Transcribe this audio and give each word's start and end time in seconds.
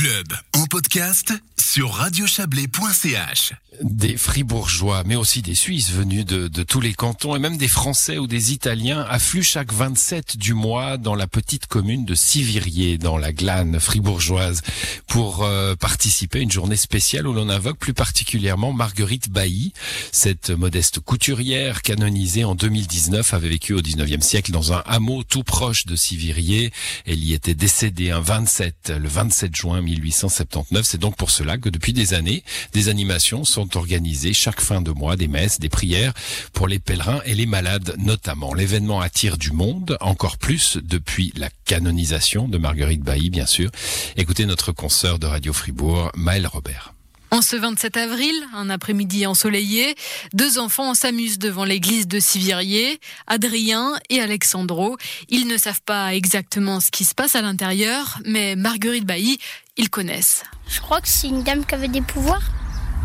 club 0.00 0.32
en 0.54 0.64
podcast 0.64 1.34
sur 1.60 1.92
radiochablais.ch. 1.92 3.52
Des 3.82 4.16
Fribourgeois, 4.16 5.04
mais 5.06 5.14
aussi 5.14 5.40
des 5.40 5.54
Suisses 5.54 5.92
venus 5.92 6.26
de, 6.26 6.48
de, 6.48 6.62
tous 6.62 6.80
les 6.80 6.92
cantons 6.92 7.36
et 7.36 7.38
même 7.38 7.56
des 7.56 7.68
Français 7.68 8.18
ou 8.18 8.26
des 8.26 8.52
Italiens 8.52 9.06
affluent 9.08 9.42
chaque 9.42 9.72
27 9.72 10.36
du 10.36 10.52
mois 10.52 10.96
dans 10.96 11.14
la 11.14 11.26
petite 11.26 11.66
commune 11.66 12.04
de 12.04 12.14
Sivirier, 12.14 12.98
dans 12.98 13.16
la 13.16 13.32
glane 13.32 13.78
fribourgeoise, 13.78 14.62
pour 15.06 15.44
euh, 15.44 15.76
participer 15.76 16.40
à 16.40 16.42
une 16.42 16.50
journée 16.50 16.76
spéciale 16.76 17.26
où 17.26 17.32
l'on 17.32 17.48
invoque 17.48 17.78
plus 17.78 17.94
particulièrement 17.94 18.72
Marguerite 18.72 19.30
Bailly. 19.30 19.72
Cette 20.12 20.50
modeste 20.50 21.00
couturière 21.00 21.82
canonisée 21.82 22.44
en 22.44 22.54
2019 22.54 23.32
avait 23.32 23.48
vécu 23.48 23.74
au 23.74 23.80
19e 23.80 24.20
siècle 24.20 24.50
dans 24.50 24.72
un 24.72 24.82
hameau 24.86 25.22
tout 25.22 25.44
proche 25.44 25.86
de 25.86 25.96
Sivirier. 25.96 26.72
Elle 27.06 27.22
y 27.22 27.32
était 27.32 27.54
décédée 27.54 28.10
un 28.10 28.20
27, 28.20 28.92
le 28.98 29.08
27 29.08 29.54
juin 29.54 29.80
1879. 29.98 30.86
C'est 30.86 30.98
donc 30.98 31.16
pour 31.16 31.30
cela 31.30 31.58
que 31.58 31.68
depuis 31.68 31.92
des 31.92 32.14
années, 32.14 32.44
des 32.72 32.88
animations 32.88 33.44
sont 33.44 33.76
organisées 33.76 34.32
chaque 34.32 34.60
fin 34.60 34.80
de 34.80 34.90
mois, 34.90 35.16
des 35.16 35.28
messes, 35.28 35.58
des 35.58 35.68
prières 35.68 36.12
pour 36.52 36.68
les 36.68 36.78
pèlerins 36.78 37.20
et 37.24 37.34
les 37.34 37.46
malades 37.46 37.94
notamment. 37.98 38.54
L'événement 38.54 39.00
attire 39.00 39.38
du 39.38 39.52
monde, 39.52 39.96
encore 40.00 40.38
plus 40.38 40.78
depuis 40.82 41.32
la 41.36 41.48
canonisation 41.64 42.48
de 42.48 42.58
Marguerite 42.58 43.02
Bailly, 43.02 43.30
bien 43.30 43.46
sûr. 43.46 43.70
Écoutez 44.16 44.46
notre 44.46 44.72
consoeur 44.72 45.18
de 45.18 45.26
Radio 45.26 45.52
Fribourg, 45.52 46.10
Maëlle 46.14 46.46
Robert. 46.46 46.94
En 47.32 47.42
ce 47.42 47.54
27 47.54 47.96
avril, 47.96 48.34
un 48.54 48.70
après-midi 48.70 49.24
ensoleillé, 49.24 49.94
deux 50.32 50.58
enfants 50.58 50.94
s'amusent 50.94 51.38
devant 51.38 51.64
l'église 51.64 52.08
de 52.08 52.18
Sivirier, 52.18 52.98
Adrien 53.28 53.92
et 54.08 54.20
Alexandro. 54.20 54.96
Ils 55.28 55.46
ne 55.46 55.56
savent 55.56 55.82
pas 55.82 56.12
exactement 56.12 56.80
ce 56.80 56.90
qui 56.90 57.04
se 57.04 57.14
passe 57.14 57.36
à 57.36 57.42
l'intérieur, 57.42 58.18
mais 58.24 58.56
Marguerite 58.56 59.04
Bailly, 59.04 59.38
ils 59.80 59.88
connaissent. 59.88 60.44
Je 60.68 60.78
crois 60.80 61.00
que 61.00 61.08
c'est 61.08 61.28
une 61.28 61.42
dame 61.42 61.64
qui 61.64 61.74
avait 61.74 61.88
des 61.88 62.02
pouvoirs, 62.02 62.42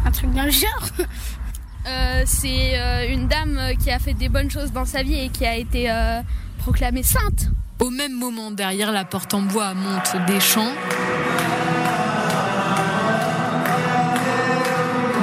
un 0.06 0.12
truc 0.12 0.32
dans 0.34 0.44
le 0.44 0.52
genre. 0.52 0.90
Euh, 1.88 2.24
c'est 2.26 2.80
euh, 2.80 3.08
une 3.14 3.28
dame 3.28 3.60
qui 3.80 3.92
a 3.92 4.00
fait 4.00 4.16
des 4.16 4.28
bonnes 4.28 4.50
choses 4.50 4.72
dans 4.72 4.86
sa 4.86 5.04
vie 5.04 5.20
et 5.20 5.30
qui 5.30 5.46
a 5.46 5.56
été 5.56 5.92
euh, 5.92 6.20
proclamée 6.58 7.04
sainte. 7.04 7.52
Au 7.80 7.92
même 7.92 8.14
moment, 8.14 8.50
derrière 8.50 8.92
la 8.92 9.06
porte 9.06 9.36
en 9.36 9.44
bois 9.44 9.76
montent 9.76 10.18
des 10.26 10.40
chants. 10.40 10.74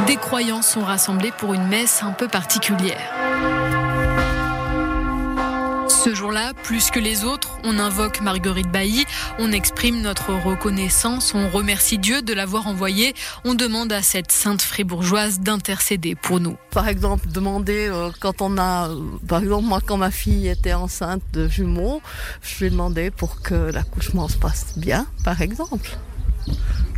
Des 0.06 0.14
croyants 0.14 0.62
sont 0.62 0.84
rassemblés 0.84 1.32
pour 1.36 1.52
une 1.52 1.66
messe 1.66 2.04
un 2.04 2.12
peu 2.12 2.28
particulière. 2.28 3.10
Ce 6.04 6.16
jour-là, 6.16 6.52
plus 6.64 6.90
que 6.90 6.98
les 6.98 7.22
autres, 7.22 7.58
on 7.62 7.78
invoque 7.78 8.22
Marguerite 8.22 8.72
Bailly, 8.72 9.04
on 9.38 9.52
exprime 9.52 10.00
notre 10.00 10.34
reconnaissance, 10.34 11.32
on 11.32 11.48
remercie 11.48 11.96
Dieu 11.96 12.22
de 12.22 12.32
l'avoir 12.32 12.66
envoyée, 12.66 13.14
on 13.44 13.54
demande 13.54 13.92
à 13.92 14.02
cette 14.02 14.32
sainte 14.32 14.62
fribourgeoise 14.62 15.38
d'intercéder 15.38 16.16
pour 16.16 16.40
nous. 16.40 16.56
Par 16.72 16.88
exemple, 16.88 17.28
demander 17.28 17.86
euh, 17.86 18.10
quand 18.18 18.42
on 18.42 18.58
a, 18.58 18.88
euh, 18.88 19.00
par 19.28 19.44
exemple, 19.44 19.66
moi 19.66 19.78
quand 19.80 19.96
ma 19.96 20.10
fille 20.10 20.48
était 20.48 20.72
enceinte 20.72 21.22
de 21.34 21.46
jumeaux, 21.46 22.02
je 22.42 22.58
lui 22.58 22.66
ai 22.66 22.70
demandé 22.70 23.12
pour 23.12 23.40
que 23.40 23.54
l'accouchement 23.54 24.26
se 24.26 24.38
passe 24.38 24.76
bien, 24.76 25.06
par 25.22 25.40
exemple. 25.40 25.90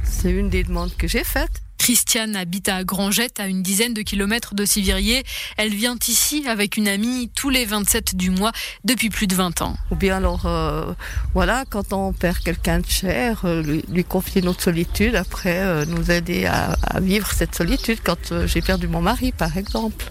C'est 0.03 0.31
une 0.31 0.49
des 0.49 0.65
demandes 0.65 0.97
que 0.97 1.09
j'ai 1.09 1.25
faites. 1.25 1.64
Christiane 1.85 2.35
habite 2.35 2.71
à 2.71 2.83
Grangette, 2.83 3.41
à 3.41 3.47
une 3.47 3.63
dizaine 3.63 3.93
de 3.93 4.01
kilomètres 4.01 4.55
de 4.55 4.65
Sivirier. 4.65 5.23
Elle 5.59 5.75
vient 5.75 5.99
ici 6.09 6.43
avec 6.49 6.79
une 6.79 6.89
amie 6.89 7.31
tous 7.35 7.51
les 7.51 7.67
27 7.67 8.17
du 8.17 8.31
mois 8.31 8.53
depuis 8.87 9.11
plus 9.11 9.27
de 9.27 9.35
20 9.35 9.61
ans. 9.61 9.77
Ou 9.91 9.95
bien 9.95 10.17
alors, 10.17 10.47
euh, 10.47 10.95
voilà, 11.35 11.67
quand 11.69 11.93
on 11.93 12.15
perd 12.15 12.39
quelqu'un 12.39 12.79
de 12.79 12.87
cher, 12.87 13.43
euh, 13.45 13.63
lui, 13.91 14.03
confier 14.03 14.41
notre 14.41 14.63
solitude, 14.63 15.15
après 15.15 15.59
euh, 15.59 15.85
nous 15.85 16.11
aider 16.11 16.47
à, 16.47 16.75
vivre 17.03 17.31
cette 17.33 17.55
solitude 17.55 17.99
quand 18.03 18.47
j'ai 18.47 18.63
perdu 18.63 18.89
mon 18.89 19.03
mari, 19.03 19.33
par 19.33 19.55
exemple. 19.55 20.07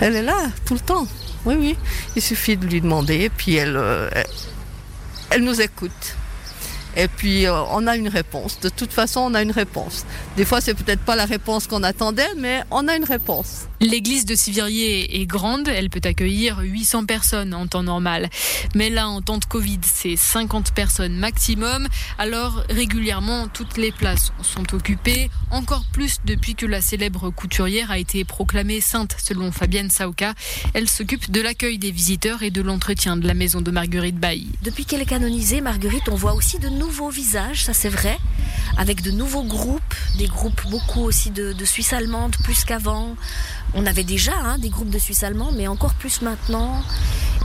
Elle 0.00 0.14
est 0.14 0.22
là, 0.22 0.38
tout 0.66 0.74
le 0.74 0.80
temps. 0.80 1.08
Oui, 1.46 1.56
oui. 1.58 1.76
Il 2.14 2.22
suffit 2.22 2.56
de 2.56 2.64
lui 2.64 2.80
demander, 2.80 3.28
puis 3.28 3.56
elle, 3.56 3.76
elle 5.30 5.42
nous 5.42 5.60
écoute. 5.60 6.14
Et 6.96 7.08
puis 7.08 7.46
euh, 7.46 7.62
on 7.70 7.86
a 7.86 7.96
une 7.96 8.08
réponse. 8.08 8.58
De 8.60 8.68
toute 8.68 8.92
façon, 8.92 9.20
on 9.20 9.34
a 9.34 9.42
une 9.42 9.50
réponse. 9.50 10.04
Des 10.36 10.44
fois, 10.44 10.60
c'est 10.60 10.74
peut-être 10.74 11.02
pas 11.02 11.14
la 11.14 11.26
réponse 11.26 11.66
qu'on 11.66 11.82
attendait, 11.82 12.34
mais 12.36 12.62
on 12.70 12.88
a 12.88 12.96
une 12.96 13.04
réponse. 13.04 13.66
L'église 13.80 14.24
de 14.24 14.34
Sivirier 14.34 15.20
est 15.20 15.26
grande, 15.26 15.68
elle 15.68 15.90
peut 15.90 16.00
accueillir 16.02 16.60
800 16.60 17.04
personnes 17.04 17.52
en 17.52 17.66
temps 17.66 17.82
normal. 17.82 18.30
Mais 18.74 18.88
là, 18.88 19.06
en 19.06 19.20
temps 19.20 19.36
de 19.36 19.44
Covid, 19.44 19.80
c'est 19.82 20.16
50 20.16 20.72
personnes 20.72 21.14
maximum. 21.14 21.86
Alors, 22.16 22.64
régulièrement, 22.70 23.48
toutes 23.48 23.76
les 23.76 23.92
places 23.92 24.32
sont 24.42 24.74
occupées, 24.74 25.30
encore 25.50 25.84
plus 25.92 26.20
depuis 26.24 26.54
que 26.54 26.64
la 26.64 26.80
célèbre 26.80 27.28
couturière 27.28 27.90
a 27.90 27.98
été 27.98 28.24
proclamée 28.24 28.80
sainte, 28.80 29.14
selon 29.18 29.52
Fabienne 29.52 29.90
Sauka. 29.90 30.32
Elle 30.72 30.88
s'occupe 30.88 31.30
de 31.30 31.42
l'accueil 31.42 31.76
des 31.76 31.90
visiteurs 31.90 32.42
et 32.42 32.50
de 32.50 32.62
l'entretien 32.62 33.18
de 33.18 33.26
la 33.26 33.34
maison 33.34 33.60
de 33.60 33.70
Marguerite 33.70 34.16
Bailly. 34.16 34.52
Depuis 34.62 34.86
qu'elle 34.86 35.02
est 35.02 35.06
canonisée, 35.06 35.60
Marguerite, 35.60 36.08
on 36.08 36.14
voit 36.14 36.32
aussi 36.32 36.58
de 36.58 36.70
nouveaux 36.70 37.10
visages, 37.10 37.64
ça 37.64 37.74
c'est 37.74 37.90
vrai, 37.90 38.18
avec 38.78 39.02
de 39.02 39.10
nouveaux 39.10 39.44
groupes, 39.44 39.94
des 40.16 40.28
groupes 40.28 40.62
beaucoup 40.70 41.02
aussi 41.02 41.30
de, 41.30 41.52
de 41.52 41.64
Suisse 41.66 41.92
allemande, 41.92 42.34
plus 42.42 42.64
qu'avant. 42.64 43.16
On 43.78 43.84
avait 43.84 44.04
déjà 44.04 44.32
hein, 44.42 44.56
des 44.56 44.70
groupes 44.70 44.88
de 44.88 44.98
Suisse 44.98 45.22
allemands, 45.22 45.52
mais 45.52 45.68
encore 45.68 45.92
plus 45.92 46.22
maintenant. 46.22 46.82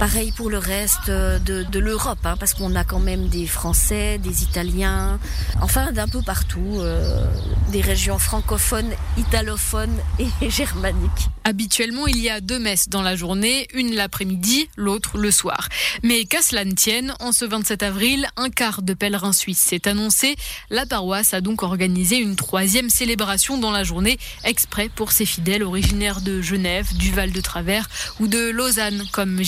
Pareil 0.01 0.31
pour 0.31 0.49
le 0.49 0.57
reste 0.57 1.11
de, 1.11 1.61
de 1.61 1.79
l'Europe, 1.79 2.25
hein, 2.25 2.35
parce 2.39 2.55
qu'on 2.55 2.73
a 2.73 2.83
quand 2.83 2.97
même 2.97 3.27
des 3.27 3.45
Français, 3.45 4.17
des 4.17 4.41
Italiens, 4.41 5.19
enfin 5.61 5.91
d'un 5.91 6.07
peu 6.07 6.23
partout, 6.23 6.79
euh, 6.79 7.23
des 7.71 7.81
régions 7.81 8.17
francophones, 8.17 8.89
italophones 9.15 9.95
et 10.17 10.49
germaniques. 10.49 11.29
Habituellement, 11.43 12.07
il 12.07 12.17
y 12.17 12.31
a 12.31 12.41
deux 12.41 12.57
messes 12.57 12.89
dans 12.89 13.03
la 13.03 13.15
journée, 13.15 13.67
une 13.75 13.93
l'après-midi, 13.93 14.69
l'autre 14.75 15.19
le 15.19 15.29
soir. 15.29 15.69
Mais 16.01 16.25
qu'à 16.25 16.41
cela 16.41 16.65
ne 16.65 16.73
tienne, 16.73 17.13
en 17.19 17.31
ce 17.31 17.45
27 17.45 17.83
avril, 17.83 18.27
un 18.37 18.49
quart 18.49 18.81
de 18.81 18.95
pèlerins 18.95 19.33
suisses 19.33 19.59
s'est 19.59 19.87
annoncé. 19.87 20.35
La 20.71 20.87
paroisse 20.87 21.35
a 21.35 21.41
donc 21.41 21.61
organisé 21.61 22.17
une 22.17 22.35
troisième 22.35 22.89
célébration 22.89 23.59
dans 23.59 23.71
la 23.71 23.83
journée, 23.83 24.17
exprès 24.45 24.89
pour 24.89 25.11
ses 25.11 25.25
fidèles 25.25 25.63
originaires 25.63 26.21
de 26.21 26.41
Genève, 26.41 26.95
du 26.95 27.11
Val 27.11 27.31
de 27.31 27.41
Travers 27.41 27.87
ou 28.19 28.27
de 28.27 28.49
Lausanne, 28.49 29.03
comme 29.11 29.43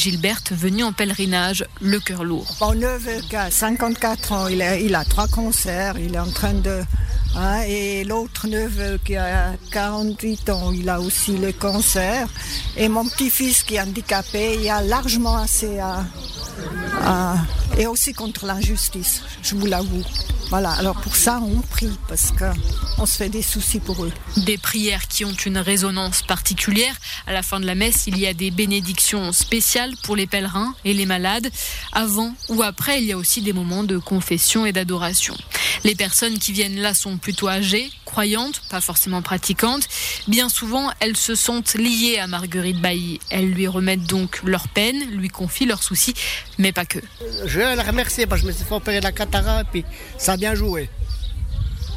Venue 0.52 0.84
en 0.84 0.92
pèlerinage, 0.92 1.66
le 1.82 2.00
cœur 2.00 2.24
lourd. 2.24 2.56
Mon 2.62 2.74
neveu 2.74 3.22
qui 3.30 3.36
a 3.36 3.50
54 3.50 4.32
ans, 4.32 4.48
il 4.48 4.62
a, 4.62 5.06
trois 5.06 5.28
concerts, 5.28 5.96
il 5.98 6.16
est 6.16 6.20
en 6.20 6.30
train 6.30 6.54
de... 6.54 6.82
Hein, 7.36 7.62
et 7.68 8.04
l'autre 8.04 8.48
neveu 8.48 9.00
qui 9.04 9.16
a 9.16 9.54
48 9.72 10.50
ans, 10.50 10.72
il 10.72 10.88
a 10.90 11.00
aussi 11.02 11.38
le 11.38 11.52
cancer. 11.52 12.28
Et 12.78 12.90
mon 12.90 13.06
petit-fils 13.08 13.64
qui 13.64 13.76
est 13.76 13.82
handicapé, 13.82 14.60
il 14.62 14.70
a 14.70 14.82
largement 14.82 15.38
assez 15.38 15.80
à 15.80 16.04
et 17.78 17.88
aussi 17.88 18.14
contre 18.14 18.46
l'injustice, 18.46 19.24
je 19.42 19.56
vous 19.56 19.66
l'avoue. 19.66 20.04
Voilà, 20.54 20.74
alors 20.74 20.98
pour 20.98 21.16
ça, 21.16 21.42
on 21.42 21.62
prie 21.62 21.98
parce 22.08 22.32
qu'on 22.32 23.08
se 23.08 23.18
fait 23.18 23.30
des 23.30 23.42
soucis 23.42 23.80
pour 23.80 24.06
eux. 24.06 24.12
Des 24.38 24.60
prières 24.60 25.08
qui 25.08 25.26
ont 25.26 25.34
une 25.34 25.58
résonance 25.58 26.22
particulière. 26.22 26.96
À 27.26 27.34
la 27.34 27.42
fin 27.42 27.60
de 27.60 27.66
la 27.66 27.74
messe, 27.74 28.06
il 28.06 28.20
y 28.20 28.28
a 28.28 28.36
des 28.36 28.52
bénédictions 28.52 29.32
spéciales 29.32 29.96
pour 30.04 30.16
les 30.16 30.28
pèlerins 30.28 30.76
et 30.86 30.94
les 30.94 31.08
malades. 31.08 31.50
Avant 31.92 32.36
ou 32.50 32.62
après, 32.62 33.02
il 33.02 33.06
y 33.08 33.14
a 33.14 33.18
aussi 33.18 33.42
des 33.42 33.52
moments 33.52 33.84
de 33.84 33.98
confession 33.98 34.68
et 34.68 34.72
d'adoration. 34.72 35.36
Les 35.84 35.96
personnes 35.96 36.40
qui 36.40 36.52
viennent 36.52 36.80
là 36.80 36.94
sont 36.94 37.18
plutôt 37.18 37.50
âgées, 37.50 37.92
croyantes, 38.06 38.62
pas 38.70 38.82
forcément 38.82 39.22
pratiquantes. 39.22 39.88
Bien 40.28 40.50
souvent, 40.50 40.92
elles 41.00 41.18
se 41.18 41.36
sentent 41.36 41.74
liées 41.76 42.20
à 42.20 42.28
Marguerite 42.28 42.80
Bailly. 42.82 43.20
Elles 43.30 43.52
lui 43.52 43.68
remettent 43.68 44.06
donc 44.06 44.42
leurs 44.44 44.68
peines, 44.68 45.04
lui 45.12 45.30
confient 45.30 45.66
leurs 45.66 45.84
soucis, 45.84 46.14
mais 46.58 46.72
pas 46.72 46.86
que. 46.86 47.00
Je 47.46 47.60
vais 47.60 47.76
la 47.76 47.84
remercier 47.84 48.26
parce 48.26 48.42
que 48.42 48.48
je 48.48 48.52
me 48.52 48.56
suis 48.56 48.66
fait 48.66 48.76
opérer 48.76 49.02
la 49.02 49.12
cataracte 49.12 49.70
puis 49.72 49.84
ça 50.18 50.34
a 50.34 50.38
bien 50.38 50.56
joué. 50.56 50.90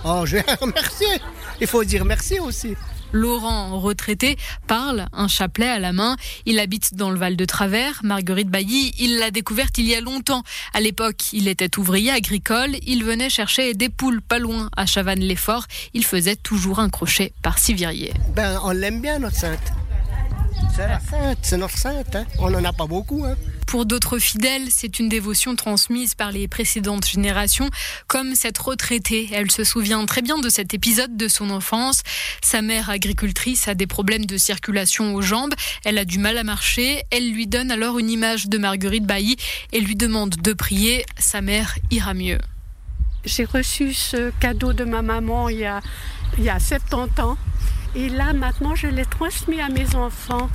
Oh, 0.05 0.23
je 0.25 0.37
vais 0.37 0.45
la 0.49 0.55
remercier. 0.55 1.21
Il 1.61 1.67
faut 1.67 1.85
dire 1.85 2.05
merci 2.05 2.39
aussi. 2.39 2.75
Laurent, 3.17 3.81
retraité, 3.81 4.37
parle, 4.67 5.07
un 5.13 5.27
chapelet 5.27 5.69
à 5.69 5.79
la 5.79 5.95
main. 5.95 6.17
Il 6.45 6.59
habite 6.59 6.95
dans 6.95 7.11
le 7.11 7.19
Val 7.19 7.35
de 7.35 7.45
Travers. 7.47 8.01
Marguerite 8.05 8.49
Bailly, 8.49 8.95
il 8.99 9.17
l'a 9.19 9.31
découverte 9.31 9.79
il 9.79 9.87
y 9.87 9.95
a 9.95 10.03
longtemps. 10.03 10.43
À 10.75 10.81
l'époque, 10.81 11.33
il 11.33 11.49
était 11.49 11.79
ouvrier 11.79 12.11
agricole. 12.11 12.77
Il 12.87 13.05
venait 13.05 13.31
chercher 13.31 13.73
des 13.73 13.89
poules 13.89 14.21
pas 14.21 14.39
loin 14.39 14.69
à 14.77 14.85
Chavannes-les-Forts. 14.85 15.67
Il 15.95 16.05
faisait 16.05 16.37
toujours 16.37 16.79
un 16.79 16.91
crochet 16.91 17.33
par 17.43 17.59
Sivirier. 17.59 18.13
Ben, 18.35 18.61
on 18.63 18.73
l'aime 18.73 19.01
bien, 19.01 19.19
notre 19.19 19.37
sainte. 19.37 19.73
C'est 20.75 20.87
la 20.87 21.01
sainte, 21.01 21.39
c'est 21.41 21.57
notre 21.57 21.79
sainte. 21.79 22.17
Hein. 22.17 22.27
On 22.39 22.51
n'en 22.51 22.65
a 22.65 22.73
pas 22.75 22.87
beaucoup. 22.87 23.25
Hein. 23.25 23.35
Pour 23.67 23.85
d'autres 23.85 24.19
fidèles, 24.19 24.69
c'est 24.71 25.01
une 25.01 25.09
dévotion 25.09 25.57
transmise 25.57 26.15
par 26.15 26.31
les 26.31 26.47
précédentes 26.47 27.07
générations, 27.07 27.69
comme 28.07 28.37
cette 28.37 28.59
retraitée. 28.59 29.29
Elle 29.33 29.51
se 29.51 29.65
souvient 29.65 30.07
très 30.07 30.23
bien 30.23 30.39
de 30.39 30.49
cet 30.49 30.73
épisode 30.73 31.17
de 31.17 31.27
son 31.27 31.51
enfance. 31.51 32.03
Sa 32.43 32.63
mère 32.63 32.91
agricultrice 32.91 33.67
a 33.67 33.75
des 33.75 33.89
problèmes 33.89 34.25
de 34.25 34.37
circulation 34.37 35.15
aux 35.15 35.23
jambes. 35.23 35.55
Elle 35.85 35.99
a 35.99 36.05
du 36.05 36.19
mal 36.19 36.39
à 36.39 36.45
marcher. 36.45 37.03
Elle 37.11 37.33
lui 37.33 37.49
donne 37.49 37.73
alors 37.73 37.99
une 37.99 38.09
image 38.09 38.47
de 38.47 38.57
Marguerite 38.57 39.05
Bailly 39.05 39.37
et 39.73 39.81
lui 39.81 39.97
demande 39.97 40.37
de 40.37 40.53
prier. 40.53 41.05
Sa 41.19 41.41
mère 41.41 41.75
ira 41.91 42.15
mieux. 42.15 42.39
j'ai 43.25 43.45
reçu 43.45 43.93
ce 43.93 44.31
cadeau 44.39 44.73
de 44.73 44.85
ma 44.85 45.03
maman 45.03 45.49
il 45.49 45.59
y 45.59 45.65
a, 45.65 45.81
il 46.39 46.45
y 46.45 46.51
a 46.51 46.61
70 46.61 47.21
ans. 47.21 47.37
Et 47.95 48.09
là, 48.09 48.33
maintenant, 48.33 48.75
je 48.75 48.89
l'ai 48.89 49.07
transmis 49.07 49.61
à 49.61 49.69
mes 49.69 49.95
enfants 49.95 50.51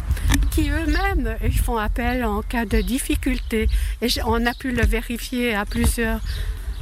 qui 0.51 0.69
eux-mêmes 0.69 1.37
font 1.63 1.77
appel 1.77 2.23
en 2.25 2.41
cas 2.41 2.65
de 2.65 2.81
difficulté. 2.81 3.67
Et 4.01 4.07
on 4.25 4.45
a 4.45 4.53
pu 4.53 4.71
le 4.71 4.85
vérifier 4.85 5.55
à 5.55 5.65
plusieurs, 5.65 6.19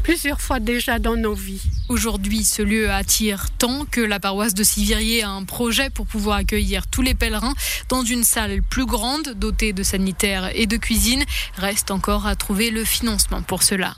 plusieurs 0.04 0.42
fois 0.42 0.60
déjà 0.60 1.00
dans 1.00 1.16
nos 1.16 1.34
vies. 1.34 1.62
Aujourd'hui, 1.88 2.44
ce 2.44 2.62
lieu 2.62 2.92
attire 2.92 3.50
tant 3.58 3.86
que 3.86 4.02
la 4.02 4.20
paroisse 4.20 4.54
de 4.54 4.64
Sivirier 4.64 5.24
a 5.24 5.30
un 5.30 5.44
projet 5.44 5.90
pour 5.90 6.08
pouvoir 6.08 6.38
accueillir 6.38 6.88
tous 6.88 7.02
les 7.02 7.14
pèlerins 7.14 7.56
dans 7.88 8.04
une 8.04 8.24
salle 8.24 8.62
plus 8.62 8.86
grande, 8.86 9.34
dotée 9.36 9.74
de 9.74 9.84
sanitaires 9.84 10.52
et 10.56 10.66
de 10.66 10.78
cuisine. 10.78 11.24
Reste 11.56 11.92
encore 11.92 12.28
à 12.28 12.36
trouver 12.36 12.70
le 12.70 12.84
financement 12.84 13.42
pour 13.42 13.64
cela. 13.64 13.96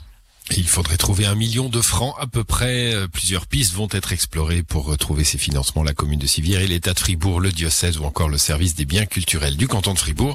Il 0.56 0.68
faudrait 0.68 0.96
trouver 0.96 1.26
un 1.26 1.34
million 1.34 1.68
de 1.68 1.80
francs 1.80 2.14
à 2.20 2.26
peu 2.26 2.44
près. 2.44 2.94
Euh, 2.94 3.08
plusieurs 3.08 3.46
pistes 3.46 3.74
vont 3.74 3.88
être 3.90 4.12
explorées 4.12 4.62
pour 4.62 4.84
retrouver 4.84 5.24
ces 5.24 5.38
financements. 5.38 5.82
La 5.82 5.94
commune 5.94 6.18
de 6.18 6.26
Sivière, 6.26 6.60
l'État 6.66 6.92
de 6.92 6.98
Fribourg, 6.98 7.40
le 7.40 7.50
diocèse 7.50 7.98
ou 7.98 8.04
encore 8.04 8.28
le 8.28 8.38
service 8.38 8.74
des 8.74 8.84
biens 8.84 9.06
culturels 9.06 9.56
du 9.56 9.68
canton 9.68 9.94
de 9.94 9.98
Fribourg. 9.98 10.34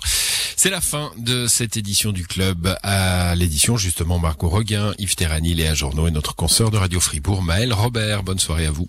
C'est 0.55 0.69
la 0.69 0.81
fin 0.81 1.11
de 1.17 1.47
cette 1.47 1.77
édition 1.77 2.11
du 2.11 2.25
club. 2.25 2.75
À 2.83 3.35
l'édition, 3.35 3.77
justement, 3.77 4.19
Marco 4.19 4.49
Reguin, 4.49 4.93
Yves 4.97 5.15
Terrani, 5.15 5.53
Léa 5.53 5.73
Journaux 5.73 6.07
et 6.07 6.11
notre 6.11 6.35
consoeur 6.35 6.71
de 6.71 6.77
Radio 6.77 6.99
Fribourg, 6.99 7.43
Maël 7.43 7.73
Robert. 7.73 8.23
Bonne 8.23 8.39
soirée 8.39 8.65
à 8.65 8.71
vous. 8.71 8.87